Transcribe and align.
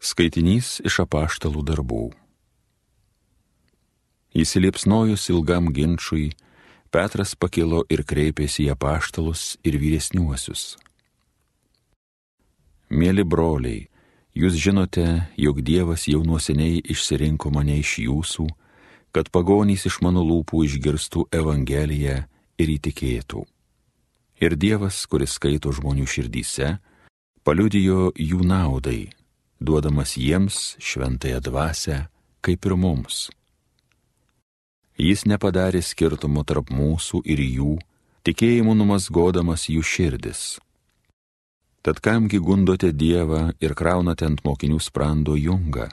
Skaitinys 0.00 0.78
iš 0.80 1.02
apaštalų 1.02 1.60
darbų. 1.68 2.04
Įsiliepsnojus 4.32 5.26
ilgam 5.28 5.68
ginčiui, 5.76 6.30
Petras 6.90 7.34
pakilo 7.36 7.82
ir 7.92 8.00
kreipėsi 8.08 8.64
į 8.64 8.70
apaštalus 8.72 9.58
ir 9.60 9.76
vyresniuosius. 9.76 10.78
Mėly 12.88 13.26
broliai, 13.28 13.84
jūs 14.32 14.56
žinote, 14.56 15.04
jog 15.36 15.60
Dievas 15.68 16.08
jau 16.08 16.24
nuoseniai 16.24 16.80
išsirinko 16.80 17.52
mane 17.52 17.76
iš 17.84 17.98
jūsų, 18.06 18.48
kad 19.12 19.28
pagonys 19.28 19.84
iš 19.84 20.00
mano 20.00 20.24
lūpų 20.24 20.64
išgirstų 20.64 21.28
Evangeliją 21.28 22.18
ir 22.56 22.76
įtikėtų. 22.80 23.44
Ir 24.40 24.56
Dievas, 24.56 25.04
kuris 25.04 25.36
skaito 25.36 25.76
žmonių 25.76 26.08
širdyse, 26.08 26.78
paliudijo 27.44 28.14
jų 28.16 28.42
naudai 28.48 29.10
duodamas 29.60 30.16
jiems 30.16 30.76
šventąją 30.80 31.40
dvasę, 31.40 32.06
kaip 32.40 32.66
ir 32.66 32.74
mums. 32.76 33.28
Jis 34.98 35.24
nepadarė 35.24 35.80
skirtumo 35.84 36.44
tarp 36.44 36.72
mūsų 36.72 37.22
ir 37.24 37.40
jų, 37.40 37.76
tikėjimu 38.24 38.74
numasgodamas 38.76 39.68
jų 39.72 39.84
širdis. 39.84 40.58
Tad 41.80 42.00
kamgi 42.04 42.40
gundote 42.44 42.90
Dievą 42.92 43.54
ir 43.64 43.72
kraunate 43.72 44.26
ant 44.28 44.42
mokinių 44.44 44.80
sprando 44.84 45.36
jungą, 45.40 45.88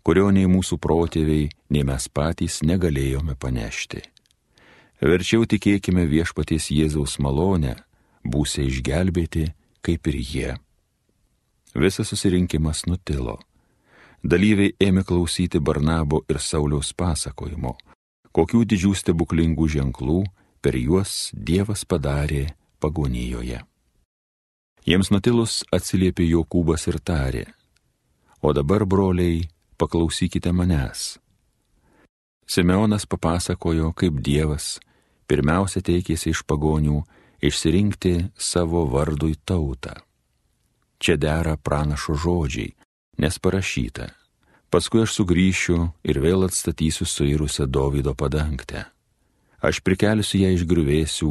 kurio 0.00 0.30
nei 0.32 0.48
mūsų 0.48 0.78
protėviai, 0.80 1.50
nei 1.68 1.84
mes 1.84 2.08
patys 2.08 2.62
negalėjome 2.64 3.36
panešti. 3.36 4.00
Verčiau 5.04 5.44
tikėkime 5.44 6.06
viešpaties 6.08 6.70
Jėzaus 6.72 7.18
malonę, 7.20 7.74
būsė 8.24 8.64
išgelbėti 8.70 9.50
kaip 9.84 10.08
ir 10.08 10.16
jie. 10.16 10.54
Visas 11.76 12.08
susirinkimas 12.08 12.86
nutilo. 12.88 13.36
Dalyviai 14.24 14.72
ėmė 14.80 15.02
klausyti 15.04 15.60
Barnabo 15.60 16.22
ir 16.30 16.38
Sauliaus 16.40 16.94
pasakojimo, 16.96 17.74
kokių 18.32 18.62
didžių 18.64 18.92
stebuklingų 18.96 19.68
ženklų 19.74 20.22
per 20.64 20.78
juos 20.80 21.28
Dievas 21.36 21.84
padarė 21.84 22.46
pagonijoje. 22.80 23.60
Jiems 24.88 25.12
nutilus 25.12 25.58
atsiliepė 25.74 26.24
Jokūbas 26.30 26.88
ir 26.88 26.96
tarė, 27.04 27.44
o 28.40 28.54
dabar, 28.56 28.86
broliai, 28.88 29.44
paklausykite 29.76 30.54
manęs. 30.56 31.18
Simeonas 32.48 33.04
papasakojo, 33.04 33.92
kaip 33.92 34.24
Dievas 34.24 34.78
pirmiausia 35.28 35.84
teikėsi 35.84 36.32
iš 36.32 36.46
pagonių 36.48 37.02
išsirinkti 37.44 38.16
savo 38.38 38.86
vardui 38.88 39.34
tautą. 39.44 40.05
Čia 41.06 41.14
dera 41.14 41.54
pranašo 41.54 42.16
žodžiai, 42.18 42.72
nes 43.22 43.38
parašyta, 43.38 44.08
paskui 44.74 45.04
aš 45.06 45.12
sugrįšiu 45.14 45.76
ir 46.02 46.16
vėl 46.18 46.42
atstatysiu 46.42 47.06
suirusią 47.06 47.68
Davido 47.70 48.10
padangtę. 48.18 48.80
Aš 49.62 49.78
prikelsiu 49.86 50.40
ją 50.40 50.48
iš 50.56 50.64
griuvėsių 50.66 51.28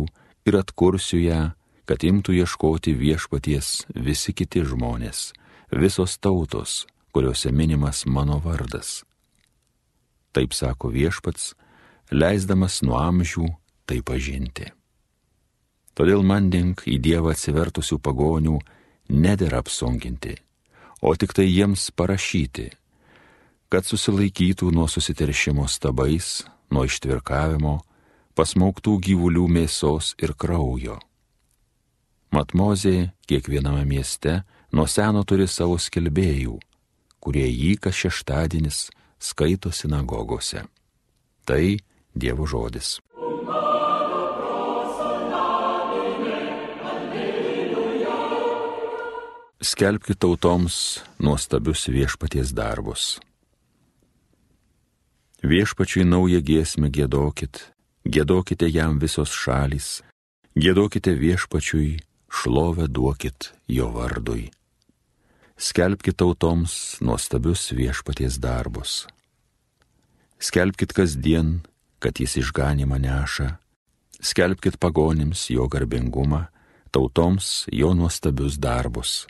ir 0.48 0.56
atkursiu 0.62 1.20
ją, 1.20 1.42
kad 1.84 2.06
imtų 2.08 2.38
ieškoti 2.38 2.94
viešpaties 2.96 3.90
visi 4.00 4.32
kiti 4.32 4.64
žmonės, 4.64 5.34
visos 5.76 6.16
tautos, 6.24 6.86
kuriuose 7.12 7.52
minimas 7.52 8.06
mano 8.08 8.40
vardas. 8.40 9.04
Taip 10.32 10.56
sako 10.56 10.94
viešpats, 10.96 11.52
leisdamas 12.16 12.80
nuo 12.80 12.96
amžių 12.96 13.50
tai 13.84 14.00
pažinti. 14.00 14.72
Todėl 16.00 16.24
mandink 16.24 16.88
į 16.88 16.96
Dievą 17.04 17.36
atsivertusių 17.36 18.00
pagonių 18.00 18.56
nedėra 19.10 19.62
apsunkinti, 19.64 20.36
o 21.02 21.14
tik 21.16 21.34
tai 21.38 21.48
jiems 21.48 21.90
parašyti, 21.96 22.70
kad 23.70 23.86
susilaikytų 23.86 24.72
nuo 24.74 24.88
susiteršimo 24.92 25.68
stabais, 25.70 26.46
nuo 26.72 26.86
ištvirkavimo, 26.88 27.80
pasmauktų 28.36 28.98
gyvulių 29.10 29.48
mėsos 29.58 30.14
ir 30.22 30.36
kraujo. 30.38 31.00
Matmozė 32.36 33.12
kiekviename 33.30 33.86
mieste 33.88 34.42
nuo 34.76 34.88
seno 34.92 35.24
turi 35.24 35.48
savo 35.48 35.78
skelbėjų, 35.80 36.58
kurie 37.24 37.48
jį 37.48 37.76
kas 37.80 37.96
šeštadienis 37.96 38.90
skaito 39.20 39.72
sinagogose. 39.72 40.66
Tai 41.46 41.78
Dievo 42.16 42.46
žodis. 42.48 43.00
Skelbkite 49.66 50.20
tautoms 50.20 51.00
nuostabius 51.20 51.88
viešpaties 51.90 52.54
darbus. 52.54 53.18
Viešpačiui 55.42 56.06
naują 56.06 56.42
giesmę 56.46 56.92
gėdokit, 56.94 57.74
gėdokite 58.06 58.70
jam 58.70 59.00
visos 59.02 59.34
šalys, 59.34 60.04
gėdokite 60.54 61.16
viešpačiui, 61.18 61.98
šlovę 62.30 62.86
duokit 62.88 63.52
jo 63.68 63.90
vardui. 63.90 64.52
Skelbkite 65.58 66.18
tautoms 66.22 67.02
nuostabius 67.02 67.72
viešpaties 67.74 68.38
darbus. 68.38 69.08
Skelbkite 70.38 70.94
kasdien, 70.94 71.62
kad 72.00 72.20
jis 72.22 72.38
išganimą 72.38 73.02
neša, 73.02 73.56
skelbkite 74.22 74.78
pagonims 74.78 75.50
jo 75.50 75.66
garbingumą, 75.66 76.46
tautoms 76.92 77.66
jo 77.72 77.96
nuostabius 77.98 78.62
darbus 78.62 79.24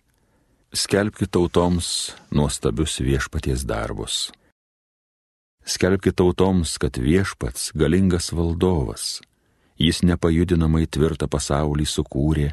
Skelbkite 0.75 1.31
tautoms 1.31 2.11
nuostabius 2.35 2.99
viešpaties 2.99 3.61
darbus. 3.63 4.31
Skelbkite 5.63 6.17
tautoms, 6.19 6.73
kad 6.77 6.97
viešpats 6.99 7.69
galingas 7.71 8.33
valdovas, 8.35 9.21
jis 9.79 10.01
nepajudinamai 10.03 10.83
tvirtą 10.91 11.29
pasaulį 11.31 11.87
sukūrė, 11.87 12.49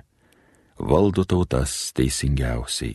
valdo 0.78 1.24
tautas 1.26 1.74
teisingiausiai. 1.98 2.94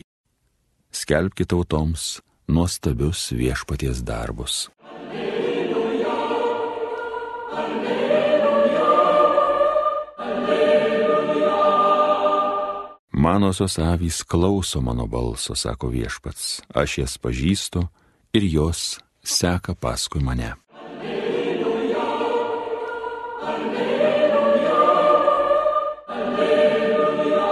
Skelbkite 0.96 1.52
tautoms 1.52 2.22
nuostabius 2.48 3.28
viešpaties 3.36 4.00
darbus. 4.00 4.70
Manosios 13.28 13.78
avys 13.78 14.22
klauso 14.24 14.80
mano 14.80 15.06
balso, 15.06 15.54
sako 15.54 15.88
viešpats, 15.92 16.62
aš 16.72 16.98
jas 16.98 17.18
pažįstu 17.20 17.82
ir 18.32 18.44
jos 18.48 19.04
seka 19.20 19.74
paskui 19.76 20.24
mane. 20.24 20.54
Alleluja, 20.80 22.08
alleluja, 23.50 24.80
alleluja. 26.08 27.44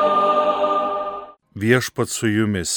Viešpats 1.61 2.13
su 2.23 2.27
jumis. 2.33 2.73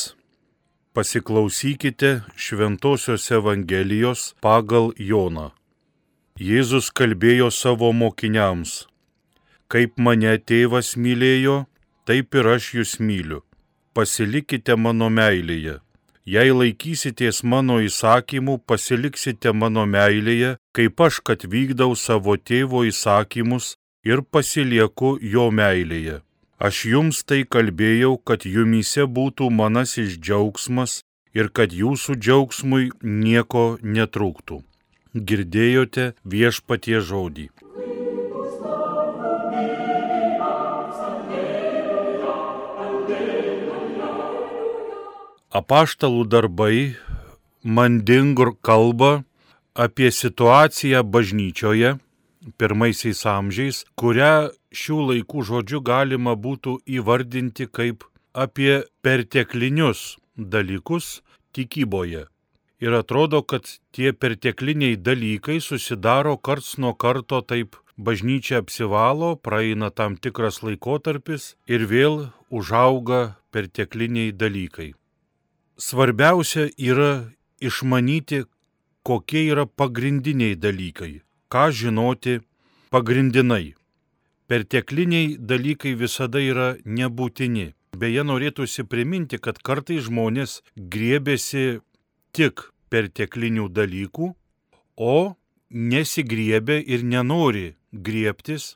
Pasiklausykite 0.92 2.22
Šventojios 2.36 3.32
Evangelijos 3.32 4.36
pagal 4.44 4.92
Joną. 5.00 5.56
Jėzus 6.36 6.92
kalbėjo 6.92 7.48
savo 7.48 7.96
mokiniams, 7.96 8.92
kaip 9.72 9.96
mane 9.96 10.36
tėvas 10.44 11.00
mylėjo, 11.00 11.64
taip 12.10 12.34
ir 12.34 12.48
aš 12.56 12.74
jūs 12.74 12.96
myliu. 12.98 13.44
Pasilikite 13.94 14.74
mano 14.76 15.12
meilėje. 15.14 15.76
Jei 16.30 16.54
laikysitės 16.54 17.44
mano 17.52 17.80
įsakymų, 17.86 18.56
pasiliksite 18.70 19.54
mano 19.54 19.86
meilėje, 19.86 20.56
kaip 20.74 21.02
aš, 21.06 21.20
kad 21.26 21.46
vykdau 21.46 21.94
savo 21.98 22.36
tėvo 22.38 22.82
įsakymus 22.90 23.76
ir 24.06 24.24
pasilieku 24.26 25.18
jo 25.22 25.50
meilėje. 25.54 26.20
Aš 26.58 26.82
jums 26.94 27.22
tai 27.24 27.44
kalbėjau, 27.46 28.18
kad 28.18 28.46
jumise 28.46 29.06
būtų 29.06 29.50
manasis 29.62 30.18
džiaugsmas 30.18 31.00
ir 31.38 31.54
kad 31.54 31.74
jūsų 31.74 32.18
džiaugsmui 32.18 32.90
nieko 33.06 33.78
netrūktų. 33.82 34.64
Girdėjote 35.14 36.14
viešpatie 36.26 37.00
žodį. 37.02 37.50
Apaštalų 45.50 46.28
darbai 46.30 46.96
mandingur 47.64 48.54
kalba 48.62 49.24
apie 49.74 50.12
situaciją 50.14 51.02
bažnyčioje 51.04 51.98
pirmaisiais 52.58 53.26
amžiais, 53.26 53.84
kurią 54.00 54.50
šių 54.72 54.98
laikų 55.10 55.46
žodžių 55.50 55.82
galima 55.86 56.36
būtų 56.38 56.80
įvardinti 56.98 57.68
kaip 57.68 58.06
apie 58.34 58.84
perteklinius 59.02 60.18
dalykus 60.38 61.20
tikyboje. 61.54 62.28
Ir 62.80 62.96
atrodo, 62.96 63.42
kad 63.44 63.66
tie 63.92 64.14
pertekliniai 64.14 64.96
dalykai 64.96 65.60
susidaro 65.60 66.38
karts 66.38 66.78
nuo 66.78 66.94
karto 66.94 67.42
taip 67.42 67.76
bažnyčia 67.98 68.62
apsivalo, 68.64 69.36
praeina 69.36 69.90
tam 69.92 70.16
tikras 70.16 70.62
laikotarpis 70.64 71.56
ir 71.68 71.84
vėl 71.90 72.30
užauga 72.50 73.36
pertekliniai 73.52 74.32
dalykai. 74.32 74.94
Svarbiausia 75.80 76.68
yra 76.76 77.32
išmanyti, 77.64 78.44
kokie 79.08 79.46
yra 79.48 79.64
pagrindiniai 79.66 80.58
dalykai, 80.60 81.22
ką 81.48 81.70
žinoti 81.72 82.42
pagrindinai. 82.92 83.76
Pertekliniai 84.52 85.38
dalykai 85.40 85.94
visada 85.96 86.42
yra 86.44 86.74
nebūtini. 86.84 87.70
Beje, 87.96 88.26
norėtųsi 88.28 88.84
priminti, 88.92 89.40
kad 89.40 89.62
kartai 89.64 90.02
žmonės 90.04 90.60
griebėsi 90.76 91.80
tik 92.36 92.68
perteklinių 92.92 93.70
dalykų, 93.72 94.34
o 95.00 95.16
nesigriebė 95.70 96.82
ir 96.84 97.08
nenori 97.08 97.68
griebtis, 97.94 98.74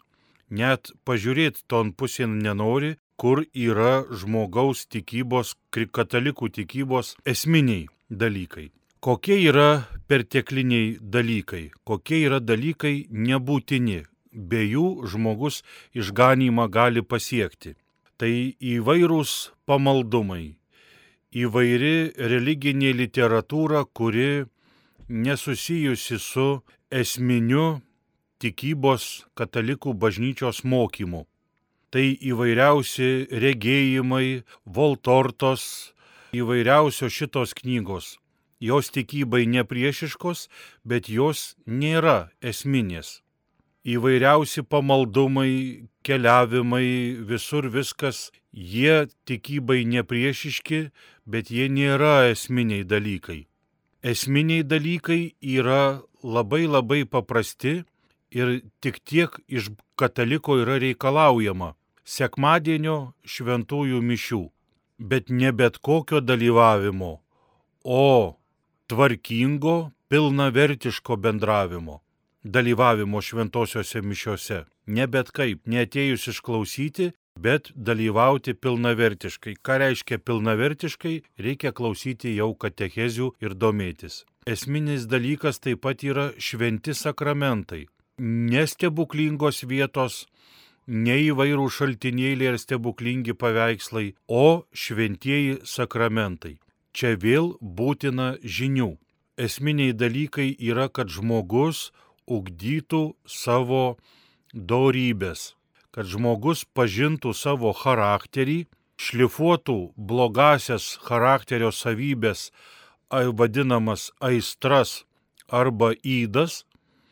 net 0.49 0.93
pažiūrėti 1.03 1.65
ton 1.67 1.91
pusėn 1.91 2.39
nenori, 2.39 2.95
kur 3.23 3.45
yra 3.55 4.03
žmogaus 4.19 4.81
tikybos, 4.91 5.53
katalikų 5.71 6.49
tikybos 6.57 7.13
esminiai 7.23 7.85
dalykai. 8.11 8.65
Kokie 8.99 9.37
yra 9.47 9.85
pertekliniai 10.11 10.97
dalykai, 10.99 11.69
kokie 11.87 12.19
yra 12.27 12.41
dalykai 12.43 13.07
nebūtini, 13.07 14.01
be 14.35 14.65
jų 14.67 15.07
žmogus 15.07 15.61
išganymą 15.95 16.67
gali 16.67 16.99
pasiekti. 16.99 17.77
Tai 18.19 18.33
įvairūs 18.59 19.39
pamaldumai, 19.71 20.57
įvairi 21.31 21.95
religinė 22.19 22.91
literatūra, 23.05 23.87
kuri 23.87 24.45
nesusijusi 25.07 26.19
su 26.19 26.49
esminiu 26.91 27.77
tikybos 28.43 29.29
katalikų 29.39 29.95
bažnyčios 29.95 30.65
mokymu. 30.67 31.23
Tai 31.93 32.05
įvairiausi 32.25 33.09
regėjimai, 33.29 34.43
voltortos, 34.65 35.93
įvairiausios 36.33 37.13
šitos 37.13 37.53
knygos. 37.59 38.15
Jos 38.63 38.89
tikybai 38.95 39.43
nepriešiškos, 39.45 40.47
bet 40.87 41.11
jos 41.11 41.53
nėra 41.67 42.31
esminės 42.41 43.19
įvairiausi 43.83 44.63
pamaldumai, 44.63 45.87
keliavimai, 46.03 47.19
visur 47.27 47.67
viskas, 47.71 48.31
jie 48.51 49.07
tikybai 49.27 49.83
nepriešiški, 49.87 50.87
bet 51.27 51.51
jie 51.51 51.67
nėra 51.69 52.31
esminiai 52.31 52.87
dalykai. 52.87 53.43
Esminiai 54.03 54.63
dalykai 54.63 55.35
yra 55.39 56.03
labai 56.23 56.65
labai 56.67 57.03
paprasti 57.05 57.83
ir 58.31 58.61
tik 58.83 58.99
tiek 59.03 59.35
iš 59.47 59.71
kataliko 59.99 60.59
yra 60.59 60.79
reikalaujama- 60.79 61.75
sekmadienio 62.03 63.13
šventųjų 63.25 63.99
mišių, 64.03 64.43
bet 64.99 65.29
ne 65.29 65.51
bet 65.51 65.77
kokio 65.77 66.21
dalyvavimo, 66.21 67.19
o 67.83 68.07
tvarkingo, 68.87 69.91
pilnavertiško 70.09 71.17
bendravimo 71.17 72.03
dalyvavimo 72.43 73.21
šventosiuose 73.21 74.01
mišiuose. 74.01 74.63
Ne 74.87 75.07
bet 75.07 75.31
kaip, 75.31 75.63
neatėjus 75.67 76.27
išklausyti, 76.33 77.11
bet 77.39 77.71
dalyvauti 77.75 78.53
pilnavertiškai. 78.53 79.55
Ką 79.63 79.79
reiškia 79.79 80.19
pilnavertiškai, 80.19 81.15
reikia 81.39 81.71
klausyti 81.71 82.35
jau 82.35 82.51
katechezių 82.53 83.31
ir 83.43 83.55
domėtis. 83.55 84.23
Esminis 84.45 85.07
dalykas 85.07 85.61
taip 85.63 85.81
pat 85.87 86.03
yra 86.03 86.31
šventi 86.37 86.93
sakramentai. 86.93 87.85
Nestebuklingos 88.19 89.63
vietos, 89.65 90.25
neįvairų 90.87 91.67
šaltinėliai 91.69 92.53
ir 92.53 92.59
stebuklingi 92.59 93.35
paveikslai, 93.37 94.13
o 94.27 94.65
šventieji 94.73 95.61
sakramentai. 95.67 96.59
Čia 96.93 97.15
vėl 97.17 97.55
būtina 97.59 98.35
žinių. 98.43 98.93
Esminiai 99.37 99.95
dalykai 99.97 100.51
yra, 100.61 100.89
kad 100.89 101.09
žmogus 101.09 101.91
ugdytų 102.29 103.15
savo 103.25 103.97
dorybės, 104.53 105.55
kad 105.91 106.05
žmogus 106.05 106.63
pažintų 106.69 107.33
savo 107.33 107.73
charakterį, 107.73 108.67
šlifuotų 109.01 109.93
blogasias 109.97 110.93
charakterio 111.01 111.71
savybės, 111.73 112.51
vadinamas 113.09 114.11
aistras 114.21 115.03
arba 115.49 115.93
įdas, 116.05 116.63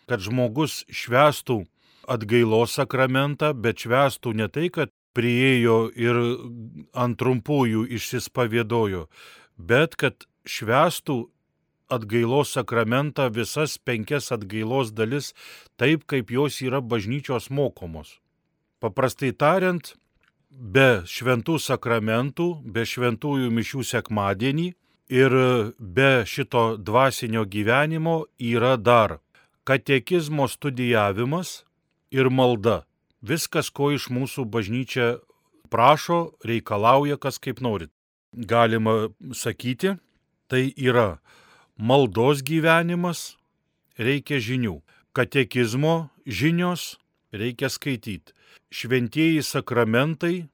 kad 0.05 0.21
žmogus 0.21 0.83
švestų 0.89 1.65
atgailos 2.11 2.75
sakramentą, 2.77 3.53
bet 3.53 3.85
švestų 3.85 4.35
ne 4.37 4.47
tai, 4.51 4.69
kad 4.73 4.91
priejo 5.15 5.89
ir 5.95 6.17
ant 6.95 7.19
trumpųjų 7.19 7.85
išsispavėdojo, 7.97 9.07
bet 9.57 9.97
kad 9.99 10.27
švestų 10.47 11.17
atgailos 11.91 12.53
sakramentą, 12.55 13.27
visas 13.35 13.77
penkias 13.77 14.31
atgailos 14.31 14.93
dalis, 14.95 15.33
taip 15.75 16.05
kaip 16.07 16.31
jos 16.31 16.61
yra 16.63 16.79
bažnyčios 16.81 17.49
mokomos. 17.51 18.19
Paprastai 18.81 19.33
tariant, 19.35 19.93
be 20.49 21.03
šventų 21.07 21.57
sakramentų, 21.59 22.47
be 22.63 22.85
šventųjų 22.87 23.51
mišių 23.51 23.83
sekmadienį 23.91 24.69
ir 25.11 25.35
be 25.77 26.11
šito 26.25 26.77
dvasinio 26.79 27.43
gyvenimo 27.45 28.23
yra 28.39 28.77
dar 28.77 29.19
katekizmo 29.67 30.47
studijavimas 30.47 31.61
ir 32.11 32.29
malda. 32.29 32.83
Viskas, 33.21 33.69
ko 33.69 33.91
iš 33.95 34.09
mūsų 34.13 34.45
bažnyčia 34.49 35.19
prašo, 35.71 36.33
reikalauja, 36.45 37.17
kas 37.17 37.39
kaip 37.39 37.61
norit. 37.61 37.91
Galima 38.31 39.11
sakyti, 39.35 39.97
tai 40.47 40.71
yra 40.77 41.19
maldos 41.77 42.43
gyvenimas, 42.43 43.35
reikia 43.99 44.39
žinių. 44.39 44.79
Katekizmo 45.11 46.09
žinios 46.25 46.95
reikia 47.35 47.67
skaityti. 47.69 48.31
Šventieji 48.71 49.43
sakramentai 49.43 50.47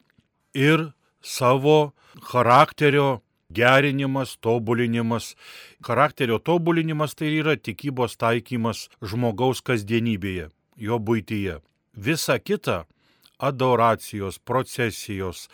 ir 0.57 0.89
savo 1.21 1.93
charakterio 2.21 3.21
gerinimas, 3.49 4.37
tobulinimas. 4.41 5.35
Charakterio 5.81 6.39
tobulinimas 6.39 7.15
tai 7.15 7.37
yra 7.37 7.55
tikybos 7.55 8.17
taikymas 8.17 8.87
žmogaus 9.01 9.61
kasdienybėje, 9.61 10.49
jo 10.77 10.99
būtyje. 10.99 11.59
Visa 11.93 12.39
kita- 12.39 12.85
adoracijos, 13.49 14.39
procesijos, 14.39 15.47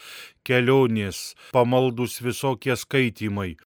kelionės, 0.46 1.36
pamaldus 1.52 2.20
visokie 2.22 2.76
skaitimai. 2.76 3.58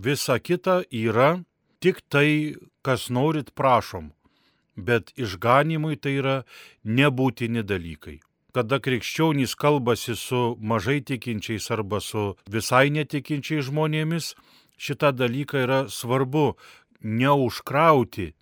Visa 0.00 0.38
kita 0.38 0.84
yra 0.90 1.44
tik 1.80 2.00
tai, 2.08 2.54
kas 2.82 3.08
norit, 3.10 3.54
prašom, 3.54 4.12
bet 4.76 5.12
išganimui 5.16 6.00
tai 6.00 6.12
yra 6.20 6.44
nebūtini 6.84 7.62
dalykai. 7.62 8.20
Kada 8.52 8.78
krikščionys 8.78 9.54
kalbasi 9.56 10.16
su 10.16 10.56
mažai 10.60 11.00
tikinčiais 11.00 11.70
arba 11.70 12.00
su 12.00 12.36
visai 12.50 12.90
netikinčiais 12.90 13.68
žmonėmis, 13.70 14.34
šitą 14.76 15.12
dalyką 15.16 15.64
yra 15.64 15.80
svarbu 15.88 16.56
neužkrauti 17.02 18.32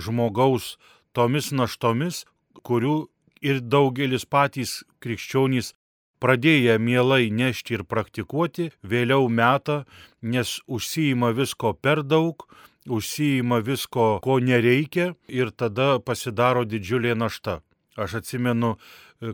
žmogaus 0.00 0.76
tomis 1.12 1.50
naštomis, 1.52 2.24
kurių 2.66 3.08
ir 3.42 3.60
daugelis 3.60 4.26
patys 4.26 4.80
krikščionys 5.00 5.74
pradėję 6.20 6.76
mielai 6.78 7.30
nešti 7.32 7.78
ir 7.78 7.84
praktikuoti, 7.88 8.70
vėliau 8.84 9.28
meta, 9.28 9.84
nes 10.22 10.58
užsijima 10.68 11.32
visko 11.36 11.72
per 11.74 12.02
daug, 12.04 12.44
užsijima 12.86 13.60
visko, 13.64 14.18
ko 14.24 14.38
nereikia 14.40 15.14
ir 15.28 15.50
tada 15.50 15.98
pasidaro 16.04 16.66
didžiulė 16.68 17.16
našta. 17.16 17.60
Aš 17.96 18.20
atsimenu, 18.20 18.76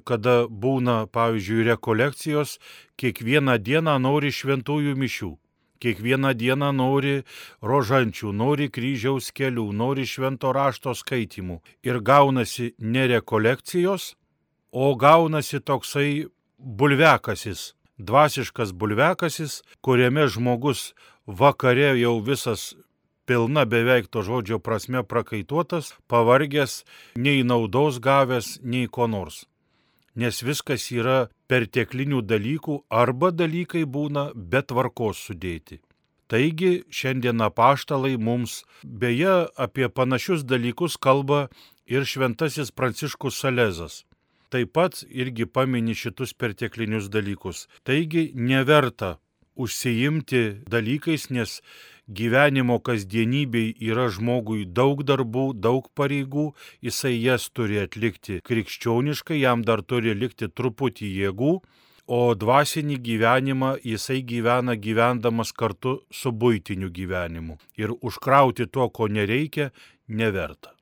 kada 0.08 0.46
būna, 0.50 1.06
pavyzdžiui, 1.12 1.66
rekolekcijos, 1.70 2.56
kiekvieną 2.98 3.58
dieną 3.62 3.98
nori 4.02 4.32
šventųjų 4.34 4.96
mišių. 4.98 5.32
Kiekvieną 5.82 6.32
dieną 6.34 6.72
nori 6.72 7.16
rožančių, 7.62 8.32
nori 8.32 8.70
kryžiaus 8.72 9.30
kelių, 9.36 9.66
nori 9.72 10.06
švento 10.08 10.52
rašto 10.56 10.94
skaitimų. 10.96 11.60
Ir 11.86 12.00
gaunasi 12.00 12.72
ne 12.78 13.06
rekolekcijos, 13.12 14.14
o 14.72 14.94
gaunasi 14.96 15.60
toksai 15.60 16.26
bulvekasis, 16.58 17.74
dvasiškas 17.98 18.72
bulvekasis, 18.72 19.62
kuriame 19.80 20.26
žmogus 20.28 20.92
vakare 21.26 21.94
jau 22.00 22.18
visas 22.20 22.74
pilna 23.26 23.64
beveik 23.64 24.06
to 24.08 24.22
žodžio 24.22 24.58
prasme 24.58 25.02
prakaituotas, 25.02 25.92
pavargęs, 26.06 26.84
nei 27.16 27.42
naudos 27.42 27.98
gavęs, 27.98 28.58
nei 28.62 28.86
ko 28.86 29.06
nors. 29.10 29.44
Nes 30.16 30.40
viskas 30.42 30.88
yra 30.92 31.26
perteklinių 31.50 32.22
dalykų 32.24 32.78
arba 32.88 33.30
dalykai 33.30 33.84
būna 33.84 34.30
be 34.34 34.62
tvarkos 34.64 35.20
sudėti. 35.28 35.82
Taigi 36.26 36.82
šiandien 36.90 37.44
apaštalai 37.44 38.16
mums 38.16 38.64
beje 38.82 39.46
apie 39.66 39.88
panašius 39.88 40.42
dalykus 40.42 40.96
kalba 40.96 41.46
ir 41.86 42.08
šventasis 42.08 42.72
Pranciškus 42.72 43.38
Salezas. 43.38 44.02
Taip 44.50 44.72
pat 44.72 45.02
irgi 45.10 45.46
pamini 45.46 45.94
šitus 45.94 46.32
perteklinius 46.34 47.10
dalykus. 47.10 47.66
Taigi 47.86 48.32
neverta 48.34 49.16
užsiimti 49.56 50.42
dalykais, 50.70 51.30
nes 51.30 51.60
gyvenimo 52.08 52.78
kasdienybei 52.80 53.74
yra 53.82 54.06
žmogui 54.12 54.66
daug 54.66 55.02
darbų, 55.06 55.48
daug 55.58 55.88
pareigų, 55.98 56.52
jisai 56.82 57.16
jas 57.18 57.48
turi 57.50 57.80
atlikti 57.82 58.40
krikščioniškai, 58.46 59.40
jam 59.40 59.64
dar 59.66 59.82
turi 59.82 60.14
likti 60.14 60.48
truputį 60.48 61.10
jėgų, 61.22 61.56
o 62.06 62.20
dvasinį 62.38 63.00
gyvenimą 63.02 63.72
jisai 63.82 64.20
gyvena 64.22 64.76
gyvendamas 64.78 65.52
kartu 65.52 65.98
su 66.10 66.30
būtiniu 66.30 66.92
gyvenimu. 66.94 67.58
Ir 67.76 67.96
užkrauti 67.98 68.70
to, 68.70 68.88
ko 68.90 69.10
nereikia, 69.10 69.72
neverta. 70.06 70.76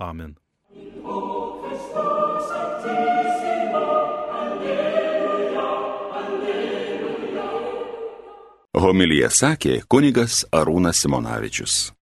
Amen. 0.00 0.36
Homilija 8.72 9.28
sakė 9.28 9.82
kunigas 9.84 10.46
Arūnas 10.48 11.02
Simonavičius. 11.04 11.92